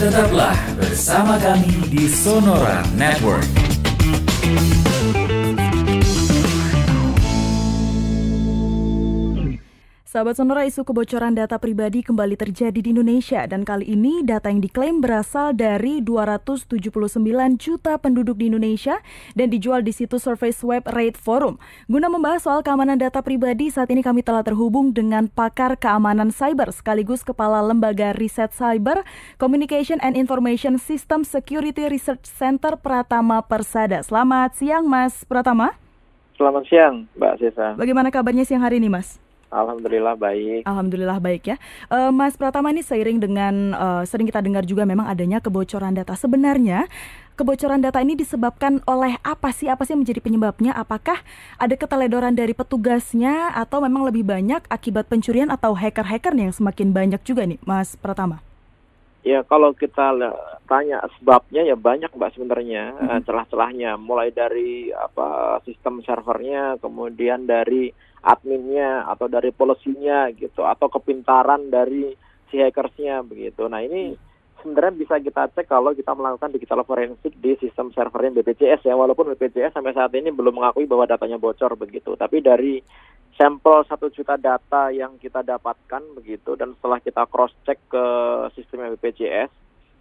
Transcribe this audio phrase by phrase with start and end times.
[0.00, 3.69] Tetaplah bersama kami di Sonora Network.
[10.10, 14.58] Sahabat Sonora, isu kebocoran data pribadi kembali terjadi di Indonesia dan kali ini data yang
[14.58, 16.66] diklaim berasal dari 279
[17.54, 18.98] juta penduduk di Indonesia
[19.38, 21.62] dan dijual di situs Surface Web Rate Forum.
[21.86, 26.74] Guna membahas soal keamanan data pribadi, saat ini kami telah terhubung dengan pakar keamanan cyber
[26.74, 29.06] sekaligus Kepala Lembaga Riset Cyber
[29.38, 34.02] Communication and Information System Security Research Center Pratama Persada.
[34.02, 35.78] Selamat siang Mas Pratama.
[36.34, 37.78] Selamat siang Mbak Sisa.
[37.78, 39.29] Bagaimana kabarnya siang hari ini Mas?
[39.50, 40.62] Alhamdulillah baik.
[40.62, 41.56] Alhamdulillah baik ya.
[41.90, 46.14] Uh, Mas Pratama ini seiring dengan uh, sering kita dengar juga memang adanya kebocoran data.
[46.14, 46.86] Sebenarnya
[47.34, 49.66] kebocoran data ini disebabkan oleh apa sih?
[49.66, 50.72] Apa sih yang menjadi penyebabnya?
[50.78, 51.18] Apakah
[51.58, 57.20] ada keteledoran dari petugasnya atau memang lebih banyak akibat pencurian atau hacker-hacker yang semakin banyak
[57.26, 58.49] juga nih, Mas Pratama?
[59.20, 60.16] Ya kalau kita
[60.64, 63.20] tanya sebabnya ya banyak mbak sebenarnya hmm.
[63.28, 67.92] celah-celahnya mulai dari apa sistem servernya kemudian dari
[68.24, 72.16] adminnya atau dari polisinya gitu atau kepintaran dari
[72.48, 73.68] si hackersnya begitu.
[73.68, 74.16] Nah ini
[74.60, 79.32] sebenarnya bisa kita cek kalau kita melakukan digital forensik di sistem servernya BPJS ya walaupun
[79.34, 82.14] BPJS sampai saat ini belum mengakui bahwa datanya bocor begitu.
[82.14, 82.78] Tapi dari
[83.34, 88.04] sampel satu juta data yang kita dapatkan begitu dan setelah kita cross check ke
[88.54, 89.50] sistemnya BPJS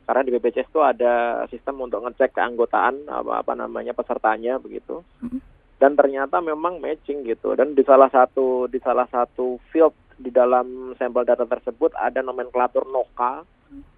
[0.06, 5.02] karena di BPJS itu ada sistem untuk ngecek keanggotaan apa apa namanya pesertanya begitu.
[5.24, 10.28] Mm-hmm dan ternyata memang matching gitu dan di salah satu di salah satu field di
[10.28, 13.48] dalam sampel data tersebut ada nomenklatur NOKA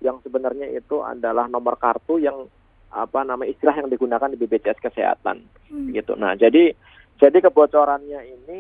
[0.04, 2.48] yang sebenarnya itu adalah nomor kartu yang
[2.92, 5.96] apa nama istilah yang digunakan di BPJS kesehatan hmm.
[5.96, 6.76] gitu nah jadi
[7.22, 8.60] jadi kebocorannya ini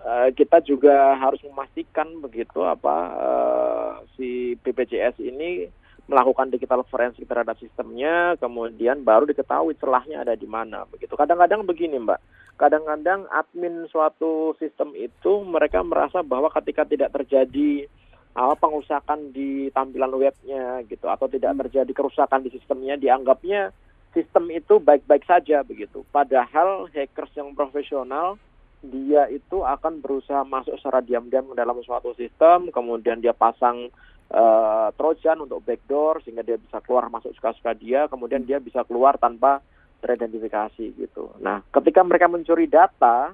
[0.00, 5.68] uh, kita juga harus memastikan begitu apa uh, si BPJS ini
[6.06, 10.86] melakukan digital forensik terhadap sistemnya, kemudian baru diketahui celahnya ada di mana.
[10.86, 11.18] Begitu.
[11.18, 12.20] Kadang-kadang begini, Mbak.
[12.56, 17.90] Kadang-kadang admin suatu sistem itu mereka merasa bahwa ketika tidak terjadi
[18.36, 21.60] apa pengusakan di tampilan webnya gitu atau tidak hmm.
[21.66, 23.72] terjadi kerusakan di sistemnya dianggapnya
[24.12, 26.04] sistem itu baik-baik saja begitu.
[26.12, 28.36] Padahal hackers yang profesional
[28.84, 33.88] dia itu akan berusaha masuk secara diam-diam ke dalam suatu sistem, kemudian dia pasang
[34.32, 39.16] uh, Trojan untuk backdoor sehingga dia bisa keluar masuk suka-suka dia, kemudian dia bisa keluar
[39.16, 39.64] tanpa
[40.04, 41.32] teridentifikasi gitu.
[41.40, 43.32] Nah, ketika mereka mencuri data,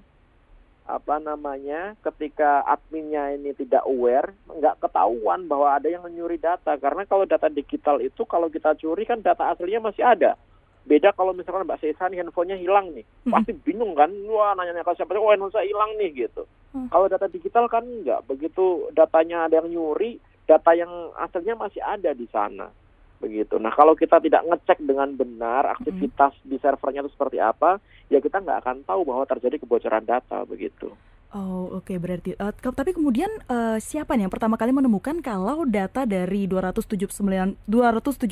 [0.87, 6.75] apa namanya, ketika adminnya ini tidak aware, nggak ketahuan bahwa ada yang mencuri data.
[6.78, 10.34] Karena kalau data digital itu kalau kita curi kan data aslinya masih ada.
[10.82, 13.31] Beda kalau misalkan Mbak Sesa nih handphonenya hilang nih, hmm.
[13.31, 16.43] pasti bingung kan, wah nanya-nanya ke siapa, oh handphone saya hilang nih gitu.
[16.75, 16.91] Hmm.
[16.91, 20.19] Kalau data digital kan nggak, begitu datanya ada yang nyuri,
[20.50, 22.75] data yang aslinya masih ada di sana
[23.22, 23.55] begitu.
[23.62, 26.50] Nah kalau kita tidak ngecek dengan benar aktivitas mm.
[26.50, 27.78] di servernya itu seperti apa,
[28.10, 30.91] ya kita nggak akan tahu bahwa terjadi kebocoran data begitu.
[31.32, 32.37] Oh oke okay, berarti.
[32.37, 37.56] Uh, ke tapi kemudian uh, siapa nih yang pertama kali menemukan kalau data dari 279
[37.65, 38.28] 279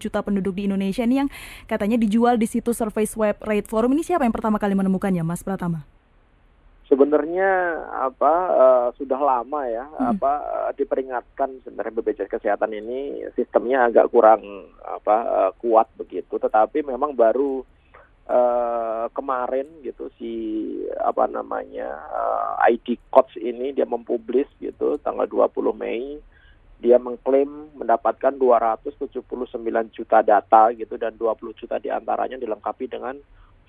[0.00, 1.28] juta penduduk di Indonesia ini yang
[1.68, 5.44] katanya dijual di situs Surface Web Rate Forum ini siapa yang pertama kali menemukannya, Mas
[5.44, 5.99] Pratama?
[6.90, 10.18] Sebenarnya apa uh, sudah lama ya hmm.
[10.18, 14.42] apa uh, diperingatkan sebenarnya BPJS kesehatan ini sistemnya agak kurang
[14.82, 17.62] apa uh, kuat begitu tetapi memang baru
[18.26, 20.34] uh, kemarin gitu si
[20.98, 26.18] apa namanya uh, ID codes ini dia mempublis gitu tanggal 20 Mei
[26.82, 29.14] dia mengklaim mendapatkan 279
[29.94, 33.14] juta data gitu dan 20 juta di antaranya dilengkapi dengan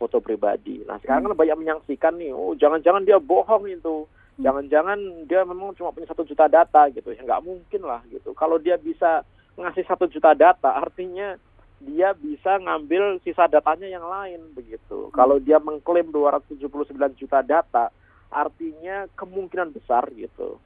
[0.01, 0.81] foto pribadi.
[0.89, 4.41] Nah sekarang kan banyak menyaksikan nih, oh jangan-jangan dia bohong itu, hmm.
[4.41, 4.97] jangan-jangan
[5.29, 8.34] dia memang cuma punya satu juta data gitu, ya nggak mungkin lah gitu.
[8.34, 9.22] Kalau dia bisa
[9.62, 11.38] ngasih satu juta data, artinya
[11.78, 15.09] dia bisa ngambil sisa datanya yang lain begitu.
[15.09, 15.13] Hmm.
[15.13, 17.94] Kalau dia mengklaim 279 juta data,
[18.33, 20.57] artinya kemungkinan besar gitu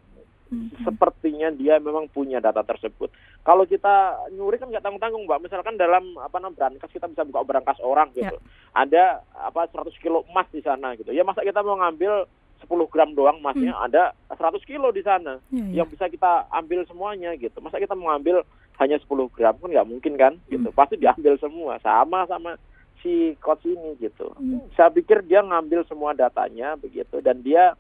[0.52, 0.86] hmm.
[0.86, 3.10] sepertinya dia memang punya data tersebut.
[3.46, 5.42] Kalau kita nyuri kan nggak tanggung-tanggung, Mbak.
[5.50, 8.36] Misalkan dalam apa namanya brankas kita bisa buka brankas orang gitu.
[8.36, 8.42] Ya.
[8.76, 11.16] Ada apa 100 kilo emas di sana gitu.
[11.16, 12.28] Ya masa kita mau ngambil
[12.68, 13.86] 10 gram doang emasnya, hmm.
[13.88, 15.84] ada 100 kilo di sana ya.
[15.84, 17.56] yang bisa kita ambil semuanya gitu.
[17.64, 18.44] Masa kita mau ngambil
[18.84, 20.70] hanya 10 gram kan nggak mungkin kan gitu.
[20.72, 20.78] Hmm.
[20.78, 22.60] Pasti diambil semua sama sama
[23.00, 24.34] si coach ini gitu.
[24.36, 24.66] Hmm.
[24.76, 27.80] Saya pikir dia ngambil semua datanya begitu dan dia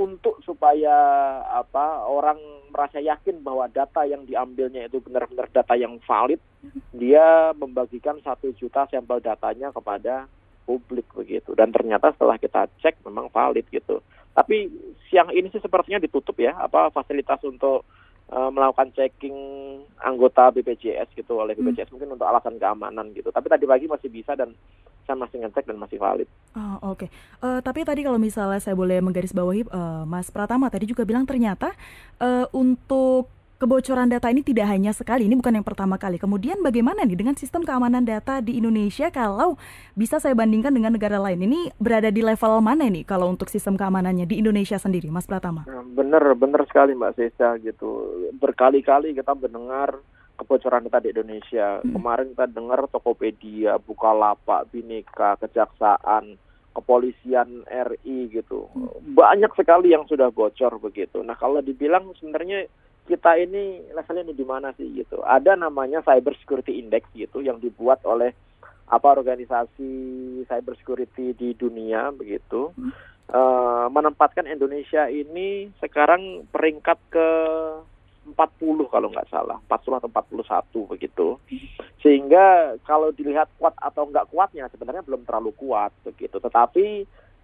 [0.00, 0.94] untuk supaya
[1.52, 2.40] apa orang
[2.72, 6.40] merasa yakin bahwa data yang diambilnya itu benar-benar data yang valid,
[6.96, 10.24] dia membagikan satu juta sampel datanya kepada
[10.64, 11.52] publik begitu.
[11.52, 14.00] Dan ternyata setelah kita cek memang valid gitu.
[14.32, 14.72] Tapi
[15.12, 17.84] siang ini sih sepertinya ditutup ya apa fasilitas untuk
[18.32, 19.36] uh, melakukan checking
[20.00, 22.00] anggota BPJS gitu oleh BPJS hmm.
[22.00, 23.28] mungkin untuk alasan keamanan gitu.
[23.28, 24.56] Tapi tadi pagi masih bisa dan
[25.04, 26.28] saya masih ngecek dan masih valid.
[26.54, 27.06] Oh, oke.
[27.06, 27.08] Okay.
[27.42, 31.74] Uh, tapi tadi kalau misalnya saya boleh menggarisbawahi uh, Mas Pratama tadi juga bilang ternyata
[32.22, 33.30] uh, untuk
[33.62, 36.18] kebocoran data ini tidak hanya sekali, ini bukan yang pertama kali.
[36.18, 39.54] Kemudian bagaimana nih dengan sistem keamanan data di Indonesia kalau
[39.94, 41.46] bisa saya bandingkan dengan negara lain?
[41.46, 45.62] Ini berada di level mana nih kalau untuk sistem keamanannya di Indonesia sendiri, Mas Pratama?
[45.70, 48.10] Ya, bener, bener sekali Mbak Sesa gitu.
[48.42, 49.94] Berkali-kali kita mendengar
[50.42, 51.78] kebocoran data di Indonesia.
[51.80, 51.94] Hmm.
[51.96, 56.36] Kemarin kita dengar Tokopedia, Bukalapak, Bineka, Kejaksaan,
[56.74, 58.66] kepolisian RI gitu.
[58.74, 58.90] Hmm.
[59.14, 61.22] Banyak sekali yang sudah bocor begitu.
[61.22, 62.66] Nah, kalau dibilang sebenarnya
[63.06, 65.22] kita ini levelnya di mana sih gitu.
[65.22, 68.30] Ada namanya Cyber Security Index gitu yang dibuat oleh
[68.92, 69.92] apa organisasi
[70.44, 72.76] cyber security di dunia begitu.
[72.76, 72.92] Hmm.
[73.32, 77.28] Uh, menempatkan Indonesia ini sekarang peringkat ke
[78.22, 81.28] 40 kalau nggak salah, 40 atau 41 begitu.
[81.98, 86.38] Sehingga kalau dilihat kuat atau nggak kuatnya sebenarnya belum terlalu kuat begitu.
[86.38, 86.86] Tetapi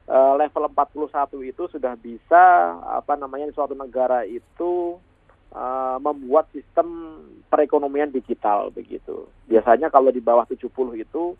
[0.07, 2.45] uh, level 41 itu sudah bisa
[2.87, 4.97] apa namanya di suatu negara itu
[5.53, 7.21] uh, membuat sistem
[7.51, 9.27] perekonomian digital begitu.
[9.51, 11.35] Biasanya kalau di bawah 70 itu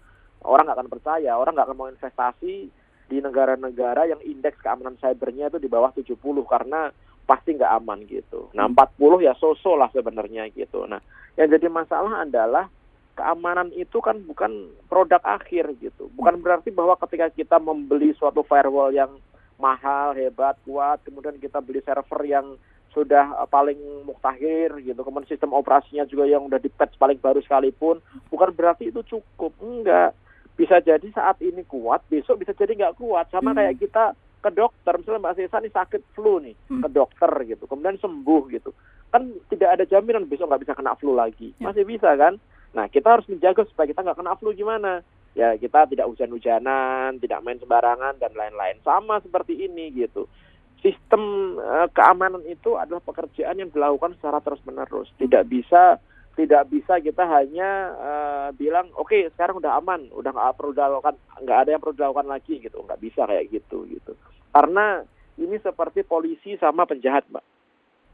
[0.45, 2.71] orang nggak akan percaya, orang nggak akan mau investasi
[3.09, 6.13] di negara-negara yang indeks keamanan cybernya itu di bawah 70
[6.45, 6.93] karena
[7.29, 8.49] pasti nggak aman gitu.
[8.57, 10.89] Nah 40 ya so-so lah sebenarnya gitu.
[10.89, 11.05] Nah
[11.37, 12.73] yang jadi masalah adalah
[13.13, 16.09] keamanan itu kan bukan produk akhir gitu.
[16.17, 19.13] Bukan berarti bahwa ketika kita membeli suatu firewall yang
[19.61, 22.57] mahal, hebat, kuat, kemudian kita beli server yang
[22.97, 23.79] sudah uh, paling
[24.09, 28.01] muktahir gitu kemudian sistem operasinya juga yang udah di patch paling baru sekalipun
[28.33, 30.17] bukan berarti itu cukup enggak
[30.59, 33.59] bisa jadi saat ini kuat besok bisa jadi nggak kuat sama hmm.
[33.61, 34.05] kayak kita
[34.39, 36.83] ke dokter misalnya mbak Sesa nih sakit flu nih hmm.
[36.87, 38.71] ke dokter gitu kemudian sembuh gitu.
[39.09, 41.55] Kan tidak ada jaminan besok nggak bisa kena flu lagi.
[41.59, 41.71] Ya.
[41.71, 42.39] masih bisa kan?
[42.77, 45.03] Nah kita harus menjaga supaya kita nggak kena flu gimana?
[45.35, 48.79] Ya kita tidak hujan-hujanan tidak main sembarangan dan lain-lain.
[48.87, 50.31] Sama seperti ini gitu.
[50.79, 55.99] Sistem uh, keamanan itu adalah pekerjaan yang dilakukan secara terus menerus tidak bisa
[56.39, 61.19] tidak bisa kita hanya uh, bilang oke okay, sekarang udah aman udah nggak perlu dilakukan
[61.43, 64.15] nggak ada yang perlu dilakukan lagi gitu nggak bisa kayak gitu gitu
[64.55, 65.03] karena
[65.35, 67.43] ini seperti polisi sama penjahat mbak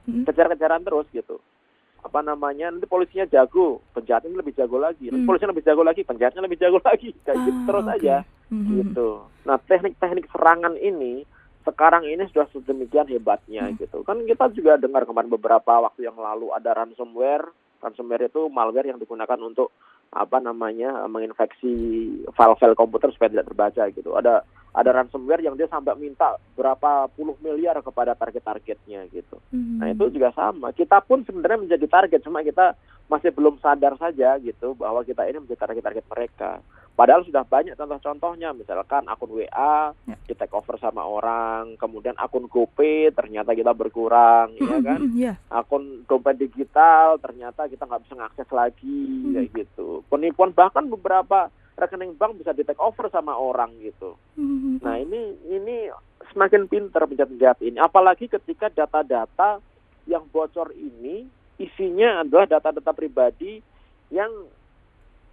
[0.09, 0.25] hmm.
[0.25, 1.37] kejar-kejaran terus gitu
[2.01, 5.29] apa namanya nanti polisinya jago penjahatnya lebih jago lagi nanti hmm.
[5.29, 7.95] polisinya lebih jago lagi penjahatnya lebih jago lagi kayak gitu ah, terus okay.
[8.01, 8.17] aja
[8.49, 8.69] hmm.
[8.81, 9.09] gitu
[9.45, 11.29] nah teknik-teknik serangan ini
[11.65, 13.81] sekarang ini sudah sedemikian hebatnya hmm.
[13.81, 14.05] gitu.
[14.05, 17.49] Kan kita juga dengar kemarin beberapa waktu yang lalu ada ransomware.
[17.85, 19.77] Ransomware itu malware yang digunakan untuk
[20.15, 21.75] apa namanya menginfeksi
[22.33, 24.17] file-file komputer supaya tidak terbaca gitu.
[24.17, 24.41] Ada
[24.75, 29.39] ada ransomware yang dia sampai minta berapa puluh miliar kepada target-targetnya gitu.
[29.55, 29.79] Hmm.
[29.79, 30.75] Nah itu juga sama.
[30.75, 32.75] Kita pun sebenarnya menjadi target, cuma kita
[33.07, 36.59] masih belum sadar saja gitu bahwa kita ini menjadi target-target mereka.
[36.95, 40.17] Padahal sudah banyak contoh-contohnya, misalkan akun WA ya.
[40.31, 45.01] di take over sama orang, kemudian akun GoPay ternyata kita berkurang, ya kan?
[45.11, 45.37] Yeah.
[45.51, 49.03] Akun dompet digital ternyata kita nggak bisa ngakses lagi,
[49.35, 50.07] kayak gitu.
[50.07, 54.15] Penipuan bahkan beberapa rekening bank bisa di take over sama orang gitu.
[54.83, 55.91] Nah ini ini
[56.31, 59.59] semakin pinter penjahat-penjahat ini, apalagi ketika data-data
[60.09, 61.27] yang bocor ini
[61.61, 63.63] isinya adalah data-data pribadi
[64.11, 64.31] yang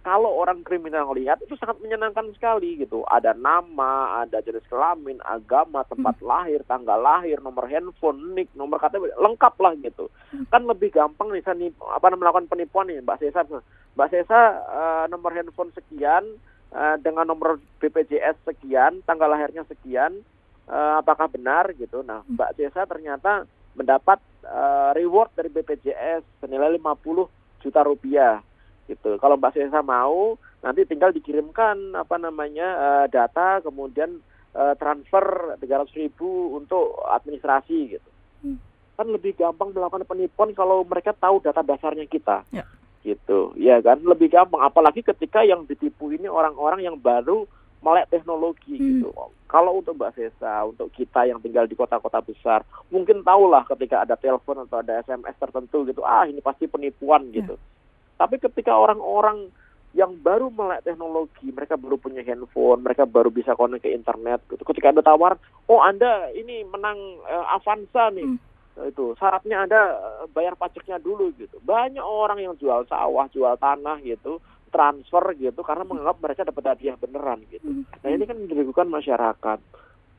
[0.02, 3.06] kalau orang kriminal lihat itu sangat menyenangkan sekali gitu.
[3.06, 6.26] Ada nama, ada jenis kelamin, agama, tempat hmm.
[6.26, 10.10] lahir, tanggal lahir, nomor handphone, nick, nomor KTP, lengkap lah gitu.
[10.34, 10.44] Hmm.
[10.50, 13.46] Kan lebih gampang nih nih apa melakukan penipuan nih Mbak Sesa.
[13.94, 16.26] Mbak Sesa uh, nomor handphone sekian
[16.74, 20.18] uh, dengan nomor BPJS sekian, tanggal lahirnya sekian,
[20.66, 22.02] uh, apakah benar gitu.
[22.02, 22.34] Nah, hmm.
[22.34, 23.46] Mbak Sesa ternyata
[23.78, 28.42] mendapat uh, reward dari BPJS senilai 50 juta rupiah
[28.88, 29.18] gitu.
[29.18, 34.22] Kalau Mbak Sesa mau, nanti tinggal dikirimkan apa namanya uh, data, kemudian
[34.54, 38.10] uh, transfer 300 ribu untuk administrasi gitu.
[38.42, 38.58] Hmm.
[38.98, 42.46] Kan lebih gampang melakukan penipuan kalau mereka tahu data dasarnya kita.
[42.50, 42.66] Ya.
[43.02, 44.62] Gitu, ya kan lebih gampang.
[44.62, 47.46] Apalagi ketika yang ditipu ini orang-orang yang baru
[47.82, 48.82] melek teknologi hmm.
[49.02, 49.10] gitu.
[49.50, 54.14] Kalau untuk Mbak Sesa, untuk kita yang tinggal di kota-kota besar, mungkin tahulah ketika ada
[54.16, 57.58] telepon atau ada SMS tertentu gitu, ah ini pasti penipuan gitu.
[57.58, 57.81] Ya.
[58.22, 59.50] Tapi ketika orang-orang
[59.92, 64.62] yang baru melek teknologi, mereka baru punya handphone, mereka baru bisa connect ke internet gitu.
[64.62, 68.24] Ketika ada tawaran, oh Anda ini menang uh, Avanza nih.
[68.24, 68.38] Hmm.
[68.72, 71.60] Nah, itu syaratnya Anda eh, bayar pajaknya dulu gitu.
[71.60, 74.40] Banyak orang yang jual sawah, jual tanah gitu,
[74.72, 77.68] transfer gitu karena menganggap mereka dapat hadiah beneran gitu.
[77.68, 77.84] Hmm.
[77.84, 79.58] Nah, ini kan diragukan masyarakat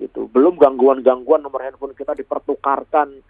[0.06, 0.30] gitu.
[0.30, 3.26] Belum gangguan-gangguan nomor handphone kita dipertukarkan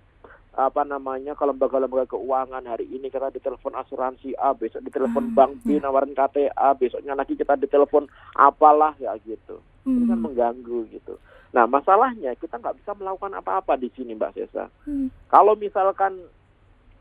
[0.53, 5.65] apa namanya ke lembaga-lembaga keuangan hari ini kita ditelepon asuransi A besok ditelepon Ah, bank
[5.65, 9.57] B nawarin KTA besoknya lagi kita ditelepon apalah ya gitu.
[9.83, 10.23] Ini kan Hmm.
[10.23, 11.17] mengganggu gitu.
[11.51, 14.69] Nah masalahnya kita nggak bisa melakukan apa-apa di sini mbak Sesa.
[14.85, 15.09] Hmm.
[15.25, 16.21] kalau misalkan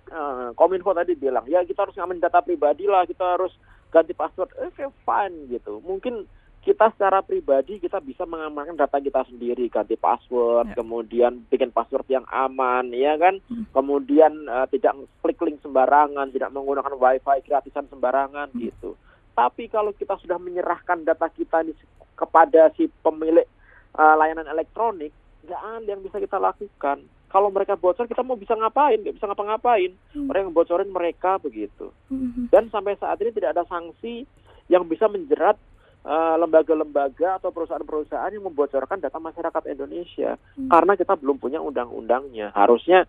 [0.09, 3.53] eh, kominfo tadi bilang ya kita harus ngamen data pribadi lah kita harus
[3.89, 4.49] ganti password.
[4.59, 5.77] Oke fine gitu.
[5.79, 6.25] Mungkin
[6.63, 10.75] kita secara pribadi kita bisa mengamankan data kita sendiri ganti password Ya.
[10.77, 13.67] kemudian bikin password yang aman ya kan Hmm.
[13.73, 18.63] kemudian eh, tidak klik link sembarangan tidak menggunakan wifi gratisan sembarangan Hmm.
[18.63, 18.95] gitu
[19.35, 21.75] tapi kalau kita sudah menyerahkan data kita ini
[22.15, 23.45] kepada si pemilik
[23.93, 25.11] eh, layanan elektronik
[25.43, 29.27] nggak ada yang bisa kita lakukan kalau mereka bocor kita mau bisa ngapain nggak bisa
[29.27, 30.31] ngapa-ngapain Hmm.
[30.31, 32.47] orang yang bocorin mereka begitu Hmm.
[32.49, 34.23] dan sampai saat ini tidak ada sanksi
[34.71, 35.59] yang bisa menjerat
[36.03, 40.35] eh, lembaga-lembaga atau perusahaan-perusahaan yang membocorkan data masyarakat Indonesia.
[40.59, 40.69] Hmm.
[40.69, 42.51] karena kita belum punya undang-undangnya.
[42.53, 43.07] Harusnya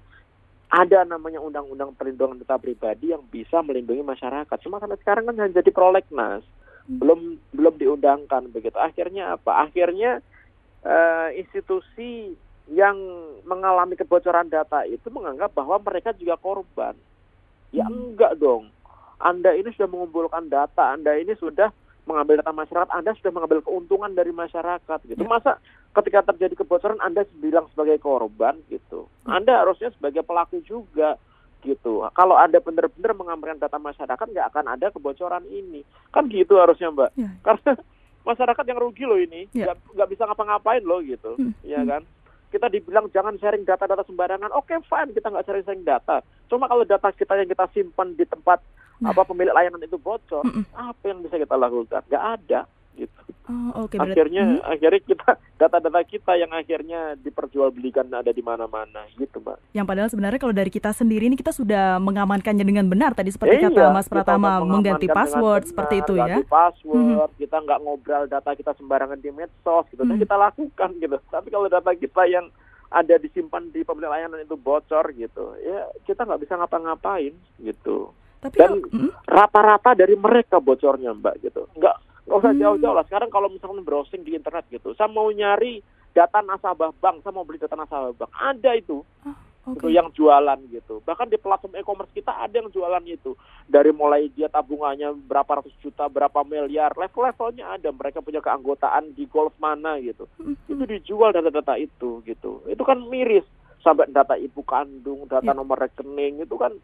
[0.73, 4.57] ada namanya undang-undang perlindungan data pribadi yang bisa melindungi masyarakat.
[4.65, 6.41] Cuma sampai sekarang kan hanya jadi prolegnas.
[6.83, 7.00] Hmm.
[7.00, 7.19] belum
[7.55, 8.75] belum diundangkan begitu.
[8.75, 9.63] Akhirnya apa?
[9.63, 10.19] Akhirnya
[10.83, 12.35] eh, institusi
[12.67, 12.95] yang
[13.47, 16.95] mengalami kebocoran data itu menganggap bahwa mereka juga korban.
[17.71, 18.13] Ya Hmm.
[18.13, 18.67] enggak dong.
[19.23, 20.91] Anda ini sudah mengumpulkan data.
[20.91, 21.71] Anda ini sudah
[22.03, 25.29] mengambil data masyarakat Anda sudah mengambil keuntungan dari masyarakat gitu Ya.
[25.29, 25.51] masa
[25.93, 29.39] ketika terjadi kebocoran Anda bilang sebagai korban gitu Ya.
[29.39, 31.15] Anda harusnya sebagai pelaku juga
[31.62, 36.91] gitu kalau Anda benar-benar mengambilkan data masyarakat nggak akan ada kebocoran ini kan gitu harusnya
[36.91, 37.29] Mbak Ya.
[37.41, 37.72] karena
[38.27, 39.72] masyarakat yang rugi loh ini Ya.
[39.72, 41.88] nggak nggak bisa ngapa-ngapain loh gitu Hmm, ya hmm.
[41.88, 42.01] kan
[42.53, 47.10] kita dibilang jangan sharing data-data sembarangan oke fine kita nggak sharing-sharing data cuma kalau data
[47.10, 48.62] kita yang kita simpan di tempat
[49.01, 49.12] Nah.
[49.12, 50.63] apa pemilik layanan itu bocor Mm-mm.
[50.72, 52.63] apa yang bisa kita lakukan nggak ada
[52.95, 53.19] gitu.
[53.43, 54.59] Oh, oke berarti- akhirnya Hmm.
[54.63, 59.59] akhirnya kita data-data kita yang akhirnya diperjualbelikan ada di mana-mana gitu mbak.
[59.71, 63.59] Yang padahal sebenarnya kalau dari kita sendiri ini kita sudah mengamankannya dengan benar tadi seperti
[63.59, 66.25] Iya, kata Mas kita Pratama mengganti password dengan seperti benar, itu ya.
[66.29, 70.01] ganti password kita nggak ngobrol data kita sembarangan di medsos gitu.
[70.01, 70.21] Dan Hmm.
[70.21, 71.17] kita lakukan gitu.
[71.27, 72.47] Tapi kalau data kita yang
[72.88, 78.13] ada disimpan di pemilik layanan itu bocor gitu ya kita nggak bisa ngapa-ngapain gitu.
[78.38, 81.65] Tapi Dan- mm, rata-rata dari mereka bocornya mbak gitu.
[81.73, 82.62] Nggak nggak usah Hmm.
[82.62, 83.06] jauh-jauh lah.
[83.06, 87.44] Sekarang kalau misalkan browsing di internet gitu saya mau nyari data nasabah bank saya mau
[87.44, 88.32] beli data nasabah bank.
[88.34, 89.03] Ada itu.
[89.63, 89.80] Oke.
[89.80, 91.00] itu yang jualan gitu.
[91.08, 93.32] Bahkan di platform e-commerce kita ada yang jualan itu.
[93.63, 97.88] Dari mulai dia tabungannya berapa ratus juta berapa miliar level-levelnya ada.
[97.88, 100.27] Mereka punya keanggotaan di golf mana gitu.
[100.36, 102.60] Mm, itu dijual data-data itu gitu.
[102.68, 103.48] Itu kan miris.
[103.80, 105.56] Sampai data ibu kandung data Ya.
[105.56, 106.75] nomor rekening itu kan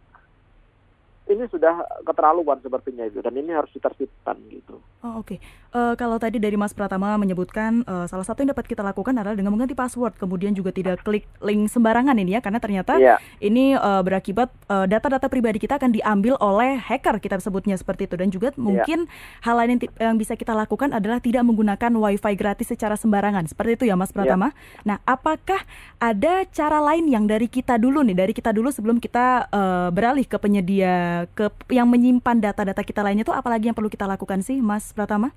[1.30, 5.40] ini sudah keterlaluan sepertinya itu dan ini harus ditertibkan gitu Oh, oke.
[5.70, 9.32] Eh, kalau tadi dari Mas Pratama menyebutkan eh, salah satu yang dapat kita lakukan adalah
[9.32, 13.16] dengan mengganti password, kemudian juga tidak klik link sembarangan ini ya, karena ternyata Iya.
[13.40, 18.28] ini eh, berakibat data-data pribadi kita akan diambil oleh hacker kita sebutnya seperti itu dan
[18.30, 19.08] juga mungkin
[19.42, 23.80] hal lain yang, yang bisa kita lakukan adalah tidak menggunakan wifi gratis secara sembarangan seperti
[23.80, 24.52] itu ya Mas Pratama.
[24.84, 25.64] Nah, apakah
[25.98, 30.28] ada cara lain yang dari kita dulu nih, dari kita dulu sebelum kita eh, beralih
[30.28, 34.62] ke penyedia ke yang menyimpan data-data kita lainnya itu apalagi yang perlu kita lakukan sih
[34.64, 35.34] Mas Pratama?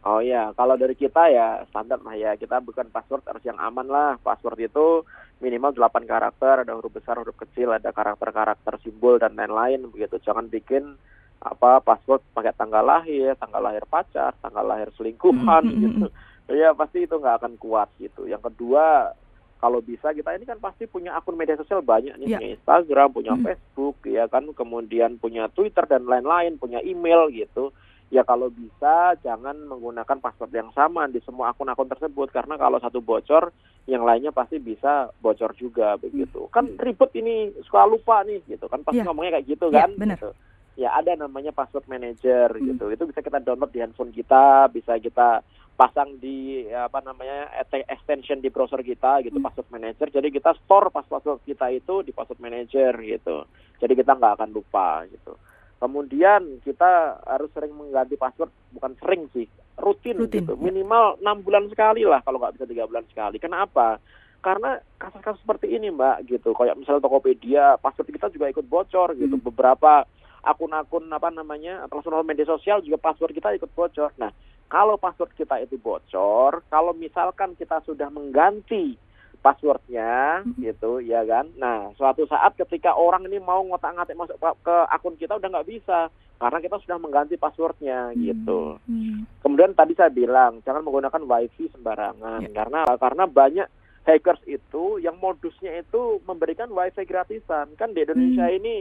[0.00, 2.32] Oh ya, kalau dari kita ya standar lah ya.
[2.32, 4.16] Kita bukan password harus yang aman lah.
[4.24, 5.04] Password itu
[5.44, 10.16] minimal 8 karakter, ada huruf besar, huruf kecil, ada karakter-karakter simbol dan lain-lain begitu.
[10.24, 10.96] Jangan bikin
[11.40, 16.08] apa password pakai tanggal lahir, tanggal lahir pacar, tanggal lahir selingkuhan Mm, mm, mm, gitu.
[16.50, 18.26] Ya pasti itu nggak akan kuat gitu.
[18.26, 19.14] Yang kedua,
[19.60, 22.38] kalau bisa kita ini kan pasti punya akun media sosial banyak nih, Ya.
[22.38, 23.44] punya Instagram, punya Mm.
[23.44, 27.70] Facebook, ya kan, kemudian punya Twitter dan lain-lain, punya email gitu
[28.10, 32.98] ya kalau bisa jangan menggunakan password yang sama di semua akun-akun tersebut karena kalau satu
[32.98, 33.54] bocor
[33.86, 38.82] yang lainnya pasti bisa bocor juga begitu kan ribet ini suka lupa nih gitu kan
[38.82, 39.06] pasti Iya.
[39.06, 40.18] ngomongnya kayak gitu Iya, kan benar.
[40.18, 40.30] gitu.
[40.80, 42.72] Ya ada namanya password manager Hmm.
[42.72, 42.88] gitu.
[42.88, 45.44] Itu bisa kita download di handphone kita bisa kita
[45.76, 47.52] pasang di apa namanya
[47.88, 49.44] extension di browser kita gitu Hmm.
[49.44, 50.08] password manager.
[50.08, 53.44] Jadi kita store password kita itu di password manager gitu.
[53.76, 55.36] Jadi kita nggak akan lupa gitu.
[55.76, 59.48] Kemudian kita harus sering mengganti password bukan sering sih
[59.80, 60.52] rutin, Rutin, gitu.
[60.52, 60.60] ya.
[60.60, 63.40] minimal enam bulan sekali lah kalau nggak bisa tiga bulan sekali.
[63.40, 63.96] Kenapa?
[64.40, 66.52] Karena kasus-kasus seperti ini mbak gitu.
[66.52, 69.36] Kayak misalnya Tokopedia password kita juga ikut bocor gitu.
[69.36, 69.44] Hmm.
[69.44, 70.04] beberapa
[70.42, 74.32] akun-akun apa namanya personal media sosial juga password kita ikut bocor nah
[74.70, 78.94] kalau password kita itu bocor kalau misalkan kita sudah mengganti
[79.40, 80.60] passwordnya Mhm.
[80.60, 85.36] gitu ya kan nah suatu saat ketika orang ini mau ngotak-ngatik masuk ke, akun kita
[85.36, 89.24] udah nggak bisa karena kita sudah mengganti passwordnya gitu Hmm.
[89.40, 92.52] kemudian tadi saya bilang jangan menggunakan wifi sembarangan Ya.
[92.52, 93.68] karena karena banyak
[94.04, 98.56] hackers itu yang modusnya itu memberikan wifi gratisan kan di Indonesia Hmm.
[98.56, 98.74] ini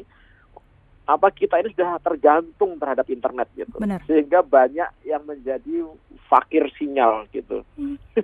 [1.10, 3.82] apa kita ini sudah tergantung terhadap internet gitu.
[3.82, 4.06] Benar.
[4.06, 5.90] sehingga banyak yang menjadi
[6.30, 7.66] fakir sinyal gitu.
[7.74, 7.98] Hmm.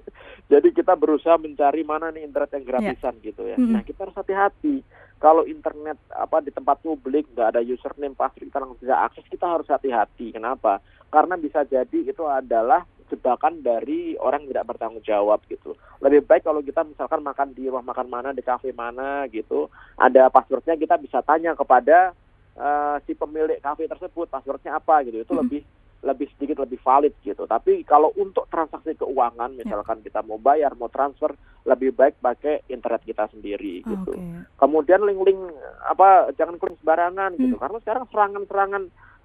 [0.51, 3.57] jadi kita berusaha mencari mana nih internet yang gratisan gitu ya.
[3.57, 3.73] Mm-mm.
[3.73, 4.85] nah kita harus hati-hati.
[5.17, 9.49] Kalau internet apa di tempat publik nggak ada username password kita langsung bisa akses kita
[9.49, 10.37] harus hati-hati.
[10.37, 10.77] Kenapa?
[11.09, 15.73] Karena bisa jadi itu adalah jebakan dari orang yang tidak bertanggung jawab gitu.
[16.05, 20.29] Lebih baik kalau kita misalkan makan di rumah makan mana di kafe mana gitu ada
[20.29, 22.13] passwordnya kita bisa tanya kepada
[22.55, 25.41] eh, si pemilik kafe tersebut passwordnya apa gitu itu Mhm.
[25.41, 25.61] lebih
[26.01, 29.65] lebih sedikit lebih valid gitu tapi kalau untuk transaksi keuangan Ya.
[29.65, 31.33] misalkan kita mau bayar mau transfer
[31.65, 34.21] lebih baik pakai internet kita sendiri gitu Oke.
[34.55, 35.41] kemudian link-link
[35.83, 37.63] apa jangan klik sembarangan gitu Hmm.
[37.63, 38.83] karena sekarang serangan-serangan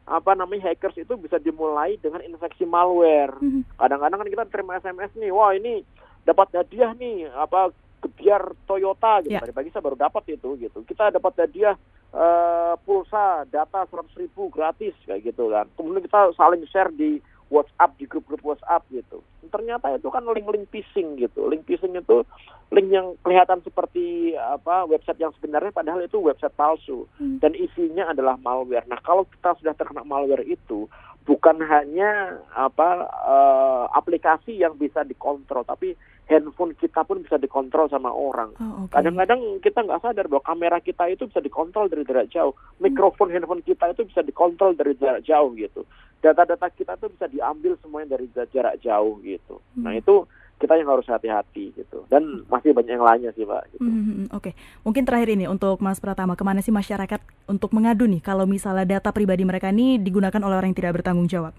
[0.09, 3.77] apa namanya hackers itu bisa dimulai dengan infeksi malware Mhm.
[3.77, 5.85] kadang-kadang kan kita terima SMS nih wah ini
[6.25, 7.71] dapat hadiah nih apa
[8.01, 9.45] gebiar Toyota gitu Ya.
[9.45, 11.77] tadi pagi saya baru dapat itu gitu kita dapat hadiah
[12.11, 17.99] eh, pulsa data 100 ribu gratis kayak gitu kan kemudian kita saling share di WhatsApp
[17.99, 22.23] di grup-grup WhatsApp gitu ternyata itu kan link-link phishing gitu link phishing itu
[22.71, 27.43] link yang kelihatan seperti apa website yang sebenarnya padahal itu website palsu Hmm.
[27.43, 28.87] dan isinya adalah malware.
[28.87, 30.87] Nah, kalau kita sudah terkena malware itu
[31.27, 35.99] bukan hanya apa eh, aplikasi yang bisa dikontrol, tapi
[36.31, 38.55] handphone kita pun bisa dikontrol sama orang.
[38.63, 38.95] Oh, oke.
[38.95, 43.67] Kadang-kadang kita nggak sadar bahwa kamera kita itu bisa dikontrol dari jarak jauh, mikrofon handphone
[43.67, 45.83] kita itu bisa dikontrol dari jarak jauh gitu.
[46.23, 49.59] Data-data kita itu bisa diambil semuanya dari jarak jauh gitu.
[49.75, 50.01] Nah Hmm.
[50.01, 50.15] itu
[50.61, 52.05] kita yang harus hati-hati gitu.
[52.07, 53.65] Dan masih banyak yang lainnya sih pak.
[53.73, 53.81] Gitu.
[53.81, 54.53] Mhm, Oke,
[54.85, 57.19] mungkin terakhir ini untuk Mas Pratama, ke mana sih masyarakat
[57.49, 61.27] untuk mengadu nih kalau misalnya data pribadi mereka ini digunakan oleh orang yang tidak bertanggung
[61.27, 61.57] jawab?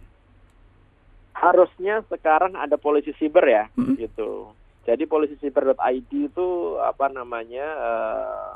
[1.33, 3.97] harusnya sekarang ada polisi siber ya Mm-mm.
[3.97, 6.47] gitu jadi polisi siber.id itu
[6.81, 8.51] apa namanya eh,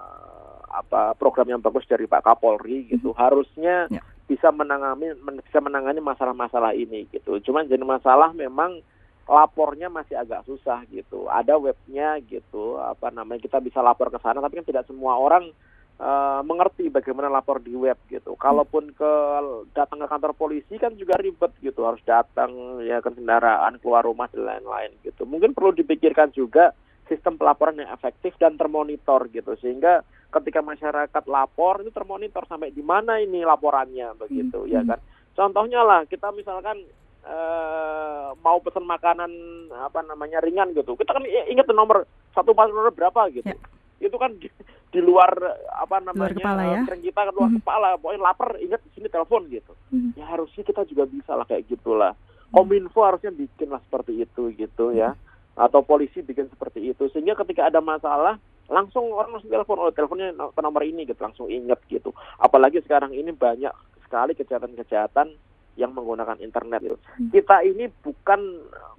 [0.76, 3.14] apa program yang bagus dari Pak Kapolri gitu.
[3.14, 4.02] Harusnya Ya.
[4.26, 7.38] bisa menangani men- bisa menangani masalah-masalah ini gitu.
[7.40, 8.82] Cuman jadi masalah memang
[9.26, 11.30] lapornya masih agak susah gitu.
[11.30, 15.50] Ada webnya gitu apa namanya kita bisa lapor ke sana tapi kan tidak semua orang
[16.00, 18.36] eh, mengerti bagaimana lapor di web gitu.
[18.36, 19.12] Kalaupun ke
[19.72, 24.28] datang ke kantor polisi kan juga ribet gitu, harus datang ya ke kendaraan keluar rumah
[24.32, 25.24] dan lain-lain gitu.
[25.24, 30.02] Mungkin perlu dipikirkan juga sistem pelaporan yang efektif dan termonitor gitu sehingga
[30.34, 34.90] ketika masyarakat lapor itu termonitor sampai di mana ini laporannya begitu Hmm, ya hmm.
[34.90, 35.00] kan.
[35.36, 36.82] Contohnya lah kita misalkan
[37.24, 39.32] eh, mau pesan makanan
[39.72, 40.98] apa namanya ringan gitu.
[40.98, 42.04] Kita kan ingat nomor
[42.34, 43.48] satu nomor berapa gitu.
[43.48, 43.58] Ya.
[43.98, 44.48] Itu kan di,
[44.90, 45.32] di luar
[45.74, 46.82] apa namanya kepala ya.
[46.84, 47.58] eh, kita kan luar Mhm.
[47.60, 47.88] kepala.
[47.96, 49.74] Pokoknya lapar ingat di sini telepon gitu.
[49.90, 50.16] Mhm.
[50.16, 52.14] Ya harusnya kita juga bisa lah kayak gitulah.
[52.50, 55.16] Kominfo harusnya bikin lah seperti itu gitu ya.
[55.54, 60.34] Atau polisi bikin seperti itu sehingga ketika ada masalah langsung orang langsung telepon oh teleponnya
[60.34, 62.12] ke nomor ini gitu langsung inget gitu.
[62.36, 65.32] Apalagi sekarang ini banyak sekali kejahatan-kejahatan
[65.76, 66.98] yang menggunakan internet gitu.
[66.98, 67.30] Hmm.
[67.30, 68.40] Kita ini bukan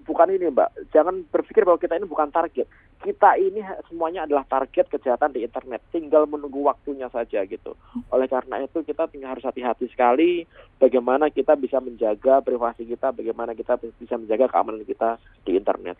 [0.03, 0.93] bukan ini Mbak.
[0.93, 2.69] Jangan berpikir bahwa kita ini bukan target.
[2.97, 5.85] Kita ini semuanya adalah target kejahatan di internet.
[5.93, 7.77] Tinggal menunggu waktunya saja gitu.
[8.11, 10.49] Oleh karena itu kita tinggal harus hati-hati sekali
[10.81, 15.97] bagaimana kita bisa menjaga privasi kita, bagaimana kita bisa menjaga keamanan kita di internet.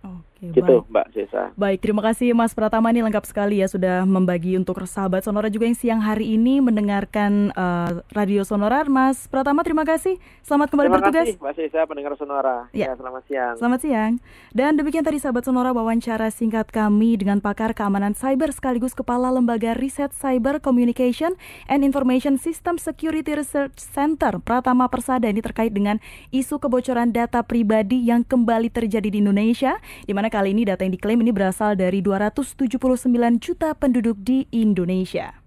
[0.00, 0.88] Oke, Gitu baik.
[0.88, 1.42] Mbak Sesa.
[1.52, 5.68] Baik, terima kasih Mas Pratama ini lengkap sekali ya sudah membagi untuk sahabat Sonora juga
[5.68, 8.80] yang siang hari ini mendengarkan eh, Radio Sonora.
[8.88, 10.16] Mas Pratama terima kasih.
[10.40, 11.26] Selamat kembali Terima bertugas.
[11.28, 12.56] kasih Mbak Sesa pendengar Sonora.
[12.72, 12.88] Ya.
[12.88, 13.54] Ya, selamat siang.
[13.60, 14.12] Selamat siang.
[14.56, 19.76] Dan demikian tadi sahabat Sonora wawancara singkat kami dengan pakar keamanan cyber sekaligus Kepala Lembaga
[19.76, 21.36] Riset Cyber Communication
[21.68, 26.00] and Information System Security Research Center Pratama Persada ini terkait dengan
[26.32, 30.94] isu kebocoran data pribadi yang kembali terjadi di Indonesia di mana kali ini data yang
[30.94, 33.06] diklaim ini berasal dari 279
[33.38, 35.40] juta penduduk di Indonesia.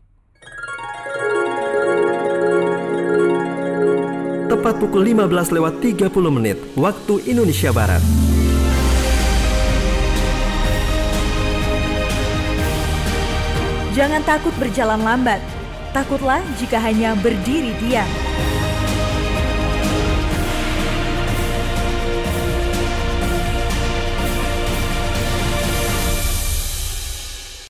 [4.53, 8.03] Tepat pukul 15 lewat 30 menit waktu Indonesia Barat.
[13.93, 15.37] Jangan takut berjalan lambat.
[15.93, 18.09] Takutlah jika hanya berdiri diam.